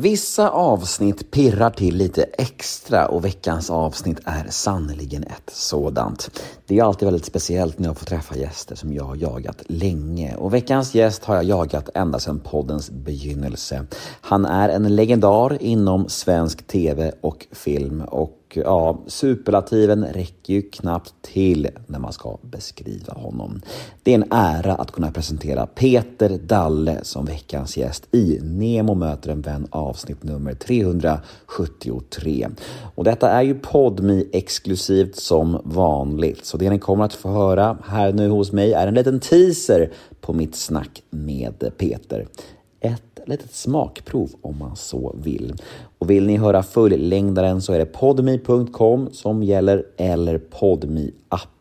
[0.00, 6.40] Vissa avsnitt pirrar till lite extra och veckans avsnitt är sannerligen ett sådant.
[6.66, 10.34] Det är alltid väldigt speciellt när jag får träffa gäster som jag har jagat länge
[10.36, 13.86] och veckans gäst har jag jagat ända sedan poddens begynnelse.
[14.20, 21.14] Han är en legendar inom svensk TV och film och ja, superlativen räcker ju knappt
[21.22, 23.60] till när man ska beskriva honom.
[24.02, 29.30] Det är en ära att kunna presentera Peter Dalle som veckans gäst i Nemo möter
[29.30, 32.48] en vän avsnitt nummer 373.
[32.94, 37.78] Och detta är ju Podmi exklusivt som vanligt, så det ni kommer att få höra
[37.88, 42.26] här nu hos mig är en liten teaser på mitt snack med Peter
[42.80, 45.54] ett litet smakprov om man så vill.
[45.98, 51.59] Och vill ni höra fullängdaren så är det podmi.com som gäller eller podmi appen.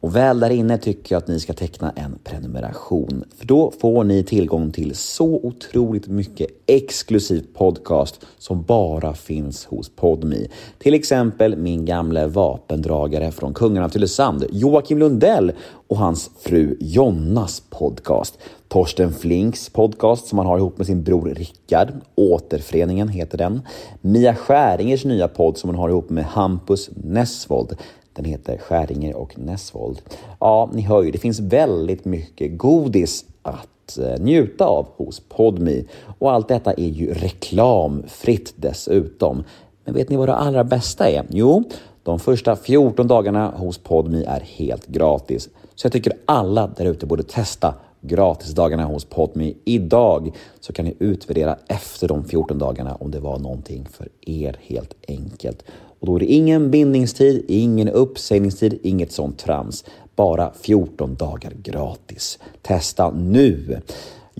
[0.00, 3.24] Och väl där inne tycker jag att ni ska teckna en prenumeration.
[3.36, 9.88] För då får ni tillgång till så otroligt mycket exklusiv podcast som bara finns hos
[9.96, 10.48] Podmi.
[10.78, 15.52] Till exempel min gamle vapendragare från Kungarna av Tylösand, Joakim Lundell
[15.88, 18.38] och hans fru Jonnas podcast.
[18.68, 21.88] Torsten Flinks podcast som han har ihop med sin bror Rickard.
[22.14, 23.60] Återföreningen heter den.
[24.00, 27.76] Mia Skäringers nya podd som hon har ihop med Hampus Nessvold.
[28.18, 30.02] Den heter Skäringer och Nessvold.
[30.40, 35.84] Ja, ni hör ju, det finns väldigt mycket godis att eh, njuta av hos Podmi.
[36.18, 39.44] Och allt detta är ju reklamfritt dessutom.
[39.84, 41.26] Men vet ni vad det allra bästa är?
[41.30, 41.64] Jo,
[42.02, 45.48] de första 14 dagarna hos Podmi är helt gratis.
[45.74, 50.94] Så jag tycker alla där ute borde testa gratisdagarna hos Podme idag så kan ni
[50.98, 55.64] utvärdera efter de 14 dagarna om det var någonting för er helt enkelt.
[56.00, 59.84] Och då är det ingen bindningstid, ingen uppsägningstid, inget sånt trams.
[60.16, 62.38] Bara 14 dagar gratis.
[62.62, 63.80] Testa nu!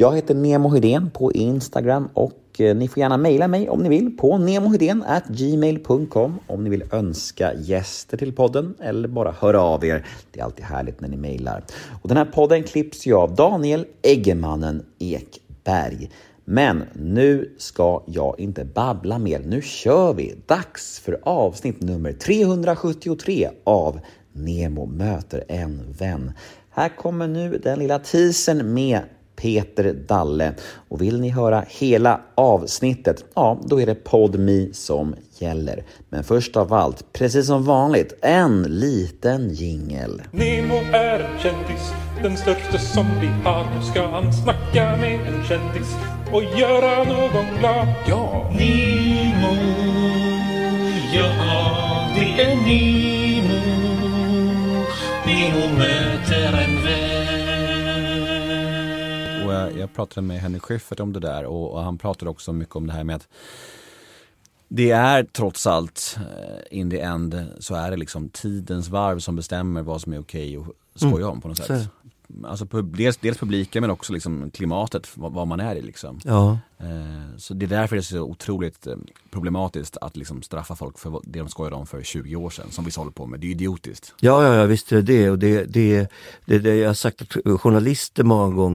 [0.01, 3.89] Jag heter Nemo Hedén på Instagram och eh, ni får gärna mejla mig om ni
[3.89, 4.39] vill på
[5.29, 10.07] gmail.com om ni vill önska gäster till podden eller bara höra av er.
[10.33, 11.65] Det är alltid härligt när ni mejlar.
[12.03, 16.11] Och den här podden klipps ju av Daniel Eggemannen Ekberg.
[16.51, 19.39] Men nu ska jag inte babbla mer.
[19.39, 20.35] Nu kör vi!
[20.47, 24.01] Dags för avsnitt nummer 373 av
[24.33, 26.33] Nemo möter en vän.
[26.71, 29.01] Här kommer nu den lilla teasern med
[29.43, 30.53] Peter Dalle.
[30.89, 35.85] Och vill ni höra hela avsnittet, ja, då är det PodMe som gäller.
[36.09, 40.23] Men först av allt, precis som vanligt, en liten jingel.
[40.31, 43.65] Nemo är en kändis, den största som vi har.
[43.77, 45.97] Nu ska han snacka med en kändis
[46.33, 47.89] och göra någon glad.
[48.07, 48.51] Ja!
[48.51, 49.55] Nemo,
[51.15, 53.59] ja, det är Nemo.
[55.27, 57.08] Nemo möter en vän
[59.49, 62.53] och jag, jag pratade med Henrik Schyffert om det där och, och, han pratade också
[62.53, 63.29] mycket om det här med att
[64.69, 69.37] det är trots allt, eh, in the end, så är det liksom tidens varv som
[69.37, 71.31] bestämmer vad som är okej okay att skoja mm.
[71.31, 71.89] om på något sätt.
[72.45, 76.21] Alltså dels, dels publiken men också liksom klimatet, vad, vad man är i liksom.
[76.25, 76.59] Ja.
[76.79, 78.97] Eh, så det är därför det är så otroligt eh,
[79.31, 82.85] problematiskt att liksom straffa folk för det de skojade om för 20 år sedan, som
[82.85, 83.41] vi håller på med.
[83.41, 84.15] Det är idiotiskt.
[84.21, 85.31] Ja, ja, ja visst är det det.
[85.31, 86.11] Och det, det,
[86.45, 88.75] det, det jag har sagt att journalister många gånger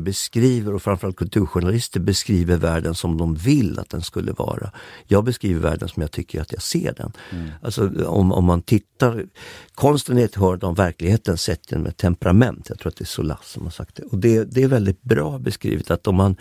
[0.00, 4.70] beskriver och framförallt kulturjournalister beskriver världen som de vill att den skulle vara.
[5.06, 7.12] Jag beskriver världen som jag tycker att jag ser den.
[7.30, 7.50] Mm.
[7.62, 9.26] Alltså om, om man tittar,
[9.74, 12.66] konsten är ett hörn av verkligheten sett genom ett temperament.
[12.68, 14.02] Jag tror att det är Solas som har sagt det.
[14.02, 16.36] Och det, det är väldigt bra beskrivet att om man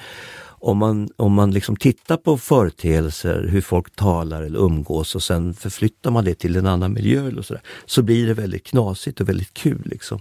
[0.66, 5.54] om man, om man liksom tittar på företeelser, hur folk talar eller umgås och sen
[5.54, 9.22] förflyttar man det till en annan miljö eller så, där, så blir det väldigt knasigt
[9.22, 9.81] och väldigt kul.
[9.86, 10.19] Liksom.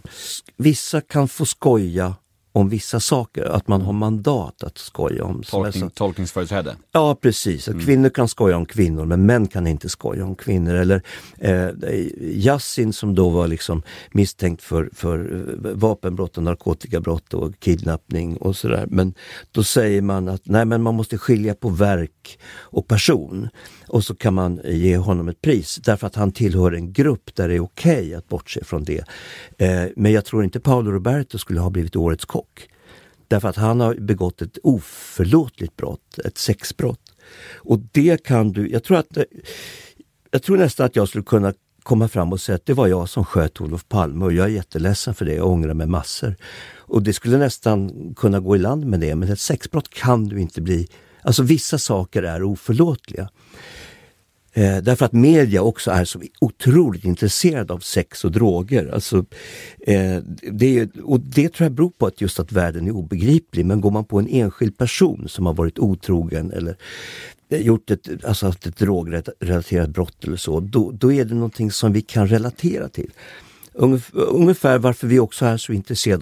[0.56, 2.14] Vissa kan få skoja
[2.52, 5.42] om vissa saker, att man har mandat att skoja om.
[5.42, 5.86] som jag Tolkning, sa.
[5.86, 6.76] Ja tolkningsföreträde.
[7.20, 10.74] precis, att kvinnor kan skoja om kvinnor men män kan inte skoja om kvinnor.
[10.74, 11.02] Eller
[11.38, 11.68] eh,
[12.20, 13.82] Yassin som då var liksom
[14.12, 18.86] misstänkt för, för eh, vapenbrott och narkotikabrott och kidnappning och sådär.
[18.90, 19.14] Men
[19.50, 23.48] då säger man att nej men man måste skilja på verk och person.
[23.88, 27.48] Och så kan man ge honom ett pris därför att han tillhör en grupp där
[27.48, 29.04] det är okej att bortse från det.
[29.58, 32.41] Eh, men jag tror inte Paolo Roberto skulle ha blivit årets kock.
[33.28, 37.14] Därför att han har begått ett oförlåtligt brott, ett sexbrott.
[37.54, 39.18] Och det kan du, jag tror att
[40.30, 43.08] jag tror nästan att jag skulle kunna komma fram och säga att det var jag
[43.08, 46.36] som sköt Olof Palme och jag är jätteledsen för det, jag ångrar mig massor.
[46.76, 50.40] Och det skulle nästan kunna gå i land med det, men ett sexbrott kan du
[50.40, 50.88] inte bli.
[51.22, 53.28] Alltså vissa saker är oförlåtliga.
[54.54, 58.90] Eh, därför att media också är så otroligt intresserad av sex och droger.
[58.94, 59.24] Alltså,
[59.86, 60.16] eh,
[60.52, 63.66] det, och det tror jag beror på att just att världen är obegriplig.
[63.66, 66.76] Men går man på en enskild person som har varit otrogen eller
[67.48, 71.70] eh, gjort ett, alltså haft ett drogrelaterat brott eller så, då, då är det någonting
[71.70, 73.10] som vi kan relatera till.
[74.12, 76.21] Ungefär varför vi också är så intresserade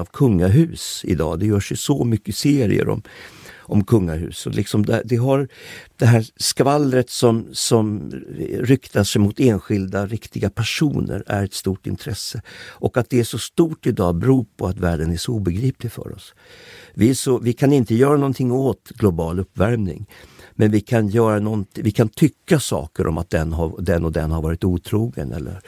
[0.00, 1.38] Av kungahus idag.
[1.38, 3.02] Det görs ju så mycket serier om,
[3.58, 4.46] om kungahus.
[4.46, 5.48] Och liksom det, det har
[5.96, 8.10] det här skvallret som, som
[8.58, 12.42] ryktar sig mot enskilda riktiga personer är ett stort intresse.
[12.68, 16.14] Och att det är så stort idag beror på att världen är så obegriplig för
[16.14, 16.34] oss.
[16.94, 20.06] Vi, så, vi kan inte göra någonting åt global uppvärmning.
[20.60, 24.12] Men vi kan, göra något, vi kan tycka saker om att den, har, den och
[24.12, 25.32] den har varit otrogen.
[25.32, 25.60] Eller,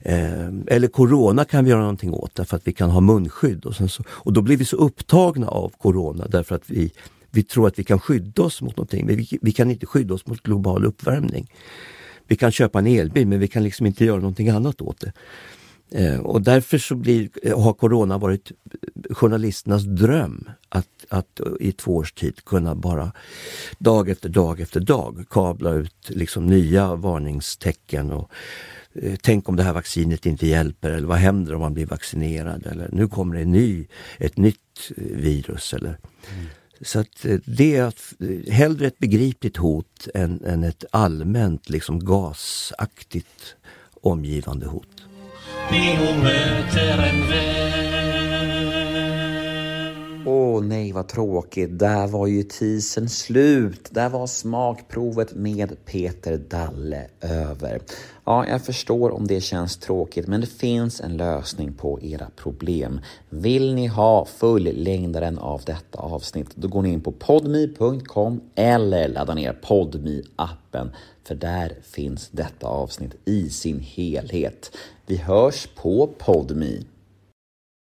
[0.00, 3.64] eh, eller corona kan vi göra någonting åt därför att vi kan ha munskydd.
[3.64, 6.92] Och, sen så, och då blir vi så upptagna av corona därför att vi,
[7.30, 9.06] vi tror att vi kan skydda oss mot någonting.
[9.06, 11.50] Men vi, vi kan inte skydda oss mot global uppvärmning.
[12.26, 15.12] Vi kan köpa en elbil men vi kan liksom inte göra någonting annat åt det.
[15.94, 18.52] Eh, och därför så blir, har corona varit
[19.10, 23.12] journalisternas dröm att, att i två års tid kunna bara
[23.78, 28.10] dag efter dag efter dag kabla ut liksom nya varningstecken.
[28.12, 28.30] Och,
[28.94, 32.66] eh, Tänk om det här vaccinet inte hjälper eller vad händer om man blir vaccinerad?
[32.66, 33.86] Eller nu kommer det en ny,
[34.18, 35.74] ett nytt eh, virus.
[35.74, 35.98] Eller,
[36.80, 41.70] Så att eh, det är att, eh, hellre ett begripligt hot än, än ett allmänt
[41.70, 43.56] liksom gasaktigt
[44.02, 44.91] omgivande hot.
[45.70, 47.51] Nemo möter en vän.
[50.52, 53.88] Åh nej vad tråkigt, där var ju teasern slut.
[53.90, 57.80] Där var smakprovet med Peter Dalle över.
[58.24, 63.00] Ja, jag förstår om det känns tråkigt, men det finns en lösning på era problem.
[63.30, 69.34] Vill ni ha fullängdaren av detta avsnitt, då går ni in på podme.com eller laddar
[69.34, 70.90] ner podme appen
[71.24, 74.76] för där finns detta avsnitt i sin helhet.
[75.06, 76.78] Vi hörs på podme.